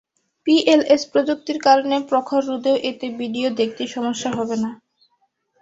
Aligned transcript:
PLS 0.47 1.01
প্রযুক্তির 1.11 1.59
কারণে 1.67 1.95
প্রখর 2.09 2.41
রোদেও 2.49 2.77
এতে 2.89 3.07
ভিডিও 3.19 3.47
দেখতে 3.59 3.83
সমস্যা 3.87 4.29
হবে 4.37 4.55
না। 4.63 4.69